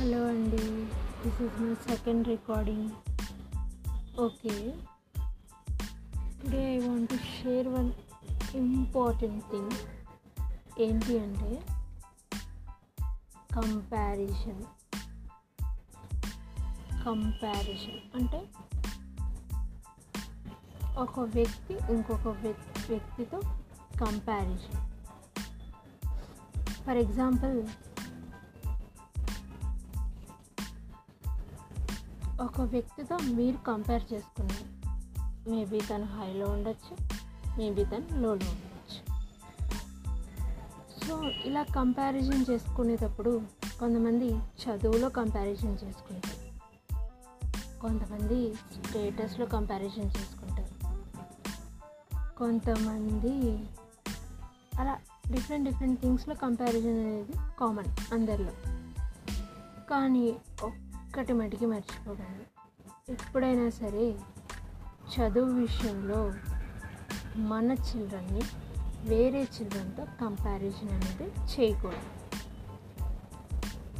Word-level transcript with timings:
Hello 0.00 0.26
అండి. 0.26 0.56
This 1.22 1.42
is 1.42 1.60
my 1.60 1.74
second 1.74 2.28
recording 2.28 2.90
okay 4.20 4.72
today 6.42 6.76
I 6.76 6.78
want 6.78 7.10
to 7.10 7.16
share 7.16 7.68
one 7.68 7.92
important 8.54 9.44
thing 9.50 9.70
ఏంటి 10.80 11.18
అంటే 11.20 11.62
comparison 13.54 14.62
comparison 17.04 18.00
అంటే 18.14 18.40
ఒక 20.98 21.20
వ్యక్తి 21.20 21.74
ఇంకొక 21.92 22.28
వ్యక్తి 22.28 22.80
వ్యక్తితో 22.88 23.40
కంపారిజన్ 24.00 24.80
ఫర్ 26.86 26.96
ఎగ్జాంపుల్ 26.96 27.66
ఒక 32.40 32.60
వ్యక్తితో 32.60 33.18
మీరు 33.32 33.56
కంపేర్ 33.56 34.02
చేసుకున్నారు. 34.12 34.80
మేబీ 35.50 35.80
తను 35.80 36.04
హైలో 36.04 36.46
ఉండొచ్చు 36.46 36.96
మేబీ 37.58 37.84
తను 37.84 38.20
లోలో 38.20 38.50
ఉండొచ్చు. 38.50 39.20
సో 41.04 41.22
ఇలా 41.22 41.62
కంపారిజన్ 41.62 42.44
చేసుకునేటప్పుడు 42.50 43.42
కొంతమంది 43.80 44.28
చదువులో 44.34 45.08
కంపారిజన్ 45.08 45.76
చేసుకుంటారు. 45.84 46.50
కొంతమంది 47.80 48.54
స్టేటస్లో 48.54 49.46
కంపారిజన్ 49.46 50.04
చేసుకుంటారు. 50.04 50.70
కొంతమంది 52.38 53.56
అలా 54.78 54.98
డిఫరెంట్ 55.30 55.68
డిఫరెంట్ 55.68 56.00
థింగ్స్లో 56.00 56.34
కంపారిజన్ 56.34 57.00
అనేది 57.00 57.32
కామన్ 57.60 58.14
అందరిలో. 58.14 58.52
కానీ 59.90 60.36
ఒక్కటి 61.10 61.32
మటుకి 61.32 61.66
మర్చిపోకండి 61.66 62.44
ఎప్పుడైనా 63.12 63.70
సరే 63.70 64.18
చదువు 65.14 65.52
విషయంలో 65.60 66.32
మన 67.36 67.70
చిల్డ్రన్ని 67.72 68.40
వేరే 69.04 69.42
చిల్డ్రన్తో 69.42 70.04
కంపారిజన్ 70.20 70.88
అనేది 70.88 71.24
చేయకూడదు. 71.24 72.30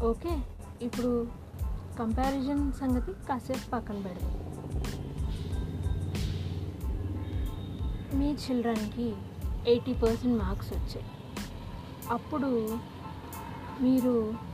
ఓకే? 0.04 0.42
ఇప్పుడు 0.82 1.28
కంపారిజన్ 1.98 2.72
సంగతి 2.72 3.12
కాసేపు 3.12 3.70
పక్కన 3.70 4.02
పెడదాం. 4.02 4.34
మీ 8.18 8.32
చిల్డ్రన్కి 8.32 9.14
ఎయిటీ 9.66 9.94
పర్సెంట్ 9.94 10.42
మార్క్స్ 10.42 10.72
వచ్చాయి. 10.72 11.04
అప్పుడు 12.10 12.78
మీరు 13.80 14.49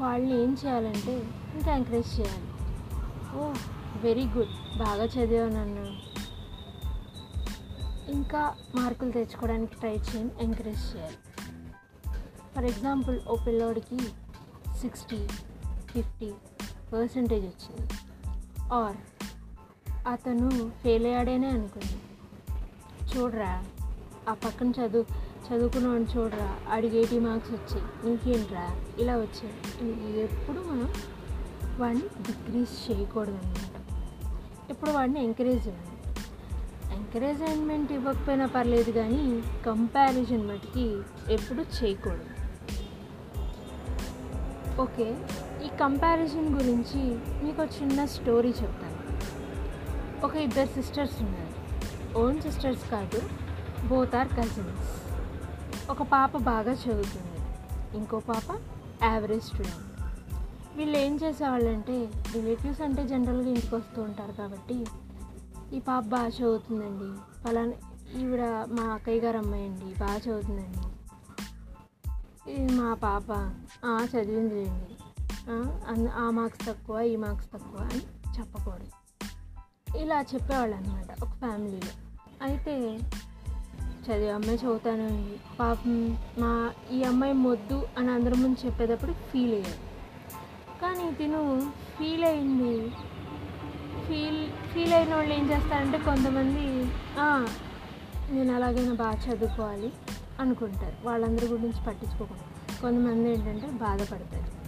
వాళ్ళని 0.00 0.42
ఏం 0.42 0.56
చేయాలంటే 0.66 1.12
ఇంకా 1.54 1.74
ఎంకరేజ్ 1.74 2.20
చేయాలి. 2.20 2.46
ఓ 3.36 3.52
వెరీ 4.00 4.26
గుడ్ 4.26 4.78
బాగా 4.78 5.04
చదివావు 5.04 5.50
నన్ను. 5.50 6.16
ఇంకా 8.10 8.54
మార్కులు 8.74 9.10
తెచ్చుకోవడానికి 9.10 9.74
ట్రై 9.74 9.94
చేయండి 9.94 10.44
ఎంకరేజ్ 10.44 10.96
చేయాలి. 10.96 11.16
ఫర్ 12.56 12.64
ఎగ్జాంపుల్ 12.64 13.20
ఓ 13.28 13.36
పిల్లోడికి 13.36 13.98
సిక్స్టీ 14.80 15.28
ఫిఫ్టీ 15.86 16.32
పర్సంటేజ్ 16.92 17.46
వచ్చింది. 17.46 17.90
ఆర్ 18.72 18.96
అతను 20.08 20.70
ఫెయిల్ 20.70 21.06
అయ్యాడేనే 21.06 21.46
అనుకుంది. 21.46 22.00
చూడరా 23.16 23.64
ఆ 24.28 24.34
పక్కన 24.34 24.70
చదువు 24.70 25.25
చదువుకున్నవాడిని 25.46 26.18
చూడరా? 26.18 26.56
ఆడికి 26.70 26.96
ఎయిటీ 26.96 27.18
మార్క్స్ 27.18 27.52
వచ్చాయి. 27.52 28.10
ఇంకేంట్రా? 28.10 28.76
ఇలా 28.98 29.16
వచ్చాయి 29.16 30.20
ఎప్పుడు 30.20 30.56
మనం 30.56 30.92
వాడిని 31.78 32.02
డిక్రీజ్ 32.02 32.90
చేయకూడదు 32.90 33.32
అనమాట 33.32 33.76
ఎప్పుడు 34.70 34.90
వాడిని 34.90 35.24
ఎంకరేజ్ 35.24 35.68
ఇవ్వాలి 35.68 35.96
ఎంకరేజ్మెంట్ 36.94 37.92
ఇవ్వకపోయినా 37.92 38.46
పర్లేదు 38.46 38.90
కానీ 38.90 39.42
కంపారిజన్ 39.66 40.48
మటుకి 40.48 41.00
ఎప్పుడు 41.32 41.62
చేయకూడదు. 41.62 42.26
ఓకే 44.80 45.16
ఈ 45.64 45.68
కంపారిజన్ 45.80 46.54
గురించి 46.54 47.18
మీకు 47.44 47.64
చిన్న 47.64 48.04
స్టోరీ 48.04 48.48
చెప్తాను. 48.48 48.96
ఒక 50.26 50.36
ఇద్దరు 50.36 50.66
సిస్టర్స్ 50.66 51.22
ఉన్నారు. 51.22 52.18
ఓన్ 52.18 52.40
సిస్టర్స్ 52.40 52.90
కాదు 52.90 53.22
బోత్ 53.88 54.14
ఆర్ 54.14 54.28
కజిన్స్. 54.28 55.05
ఒక 55.90 56.02
పాప 56.02 56.36
బాగా 56.36 56.72
చదువుతుంది. 56.72 57.40
ఇంకో 57.98 58.18
పాప 58.18 58.60
యావరేజ్ 59.02 59.44
స్టూడెంట్ 59.44 59.86
వీళ్ళు 60.76 60.96
ఏం 60.96 61.18
చేసేవాళ్ళంటే 61.22 62.10
రిలేటివ్స్ 62.32 62.80
అంటే 62.80 63.06
జనరల్గా 63.06 63.48
ఇంటికి 63.48 63.74
వస్తూ 63.74 64.02
ఉంటారు 64.02 64.32
కాబట్టి 64.32 64.86
ఈ 65.72 65.80
పాప 65.80 66.02
బాగా 66.02 66.28
చదువుతుందండి. 66.28 67.40
ఫలానా 67.44 67.72
ఈవిడ 68.20 68.42
మా 68.44 68.82
అక్కయ్య 68.82 69.20
గారు 69.20 69.38
అమ్మాయి 69.38 69.68
అండి 69.68 70.00
బాగా 70.00 70.16
చదువుతుందండి. 70.16 70.78
ఇది 72.52 72.72
మా 72.72 72.94
పాప 72.94 73.52
చదివిందిలేండి. 74.16 74.96
అన్- 75.88 76.10
ఆ 76.10 76.30
మార్క్స్ 76.30 76.66
తక్కువ 76.66 77.00
ఈ 77.00 77.16
మార్క్స్ 77.16 77.52
తక్కువ 77.52 77.88
అని 77.92 78.02
చెప్పకూడదు. 78.38 78.90
ఇలా 79.96 80.20
చెప్పేవాళ్ళు 80.20 80.76
అనమాట 80.76 81.22
ఒక 81.22 81.28
ఫ్యామిలీలో 81.28 81.92
అయితే 82.42 83.00
చదివే 84.10 84.30
అమ్మాయి 84.30 84.58
చదువుతాను 84.58 85.30
పాపం 85.60 86.18
మా 86.38 86.72
ఈ 86.92 87.02
అమ్మాయి 87.02 87.32
మొద్దు 87.32 87.86
అని 87.98 88.10
అందరి 88.10 88.34
ముందు 88.34 88.66
చెప్పేటప్పుడు 88.66 89.12
ఫీల్ 89.12 89.54
అయ్యాను. 89.54 89.96
కానీ 90.80 91.12
తిను 91.12 91.70
ఫీల్ 91.98 92.24
అయింది. 92.24 92.90
ఫీల్ 94.08 94.48
ఫీల్ 94.48 94.92
అయిన 94.92 95.14
వాళ్ళు 95.14 95.34
ఏం 95.34 95.50
చేస్తారంటే 95.50 95.98
కొంతమంది 95.98 96.90
నేను 98.34 98.54
అలాగైనా 98.54 98.92
బాగా 98.92 99.32
చదువుకోవాలి 99.32 99.92
అనుకుంటారు. 100.40 100.96
వాళ్ళందరి 101.04 101.46
గురించి 101.46 101.84
పట్టించుకోకుండా. 101.86 102.76
కొంతమంది 102.82 103.32
ఏంటంటే 103.32 103.66
బాధపడతారు. 103.66 104.66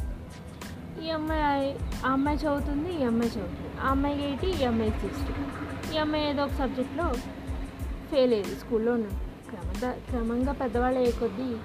ఈ 1.04 1.10
అమ్మాయి 1.10 1.78
ఆ 2.06 2.12
అమ్మాయి 2.12 2.38
చదువుతుంది 2.38 3.00
ఈ 3.00 3.02
అమ్మాయి 3.02 3.30
చదువుతుంది. 3.32 3.80
ఆ 3.82 3.88
అమ్మాయికి 3.88 4.24
ఎయిటీ 4.24 4.46
ఈ 4.46 4.64
అమ్మాయికి 4.64 5.00
సిక్స్టీ. 5.00 5.32
ఈ 5.94 5.98
అమ్మాయి 5.98 6.30
ఏదో 6.30 6.44
ఒక 6.44 6.50
సబ్జెక్ట్లో 6.50 7.12
ఫెయిల్ 8.10 8.32
అయ్యేది 8.32 8.56
స్కూల్లో 8.56 8.96
క్రమ 8.96 9.90
క్రమంగా 9.90 10.52
పెద్దవాళ్ళు 10.52 10.98
అయ్యే 10.98 11.12
కొద్దీ 11.12 11.56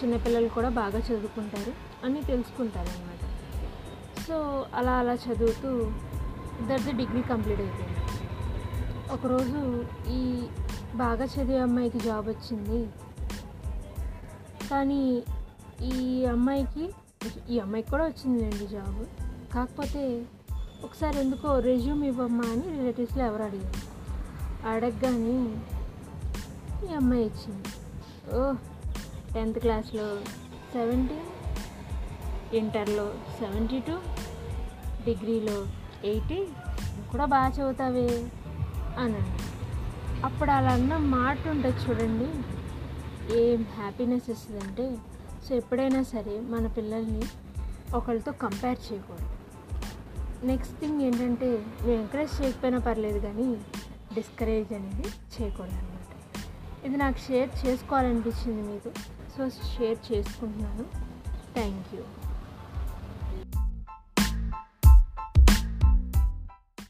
చిన్నపిల్లలు 0.00 0.48
కూడా 0.48 0.68
బాగా 0.68 0.98
చదువుకుంటారు 0.98 1.72
అని 2.06 2.24
తెలుసుకుంటారు 2.24 2.88
అనమాట 2.88 3.28
సో 4.28 4.66
అలా 4.74 4.92
అలా 4.92 5.14
చదువుతూ 5.14 5.92
ఇద్దరిది 6.60 6.92
డిగ్రీ 6.92 7.22
కంప్లీట్ 7.22 7.60
అయిపోయింది. 7.60 7.98
ఒకరోజు 9.12 9.84
ఈ 10.08 10.46
బాగా 10.94 11.24
చదివే 11.24 11.58
అమ్మాయికి 11.58 11.98
జాబ్ 11.98 12.28
వచ్చింది. 12.28 12.88
కానీ 14.70 15.22
ఈ 15.82 16.24
అమ్మాయికి 16.24 16.90
ఈ 17.50 17.58
అమ్మాయికి 17.58 17.90
కూడా 17.90 18.04
వచ్చిందిలేండి 18.04 18.66
జాబ్. 18.66 19.04
కాకపోతే 19.54 20.26
ఒకసారి 20.84 21.20
ఎందుకో 21.20 21.58
రెజ్యూమ్ 21.58 22.04
ఇవ్వమ్మా 22.04 22.44
అని 22.48 22.78
రిలేటివ్స్లో 22.78 23.24
ఎవరు 23.24 23.42
అడిగారు. 23.42 23.98
అడగగానే 24.68 25.62
ఈ 26.86 26.94
అమ్మాయి 26.94 27.24
ఇచ్చింది 27.26 27.70
ఓ 28.36 28.54
టెన్త్ 29.34 29.58
క్లాస్లో 29.58 30.20
సెవెంటీ 30.72 31.18
ఇంటర్లో 32.56 33.14
సెవెంటీ 33.38 33.80
టూ 33.80 33.96
డిగ్రీలో 35.04 35.66
ఎయిటీ 36.04 36.46
కూడా 37.10 37.24
బాగా 37.24 37.48
చదువుతావే 37.48 38.30
అని 38.98 39.22
అప్పుడు 40.24 40.50
అలా 40.50 40.72
అన్న 40.72 40.96
మాట 40.96 41.48
ఉంటుంది 41.48 41.76
చూడండి 41.76 42.28
ఏం 43.40 43.64
హ్యాపీనెస్ 43.64 44.30
ఇస్తుందంటే 44.30 44.96
సో 45.48 45.54
ఎప్పుడైనా 45.54 46.02
సరే 46.02 46.40
మన 46.40 46.66
పిల్లల్ని 46.66 47.26
ఒకరితో 47.94 48.32
కంపేర్ 48.32 48.78
చేయకూడదు. 48.92 49.28
నెక్స్ట్ 50.46 50.80
థింగ్ 50.80 51.02
ఏంటంటే 51.02 51.66
మేము 51.84 52.00
ఎంకరేజ్ 52.00 52.42
చేయకపోయినా 52.42 52.78
పర్లేదు 52.78 53.18
కానీ 53.18 53.48
డిస్కరేజ్ 54.14 54.72
అనేది 54.72 55.08
చేయకూడదు. 55.34 55.97
ఇది 56.84 56.96
నాకు 56.96 57.18
షేర్ 57.18 57.66
చేసుకోవాలనిపించింది 57.66 58.62
మీకు. 58.72 58.92
సో 59.36 59.48
షేర్ 59.48 60.12
చేసుకుంటున్నాను. 60.12 60.84
Thank 61.54 61.94
you. 61.94 62.02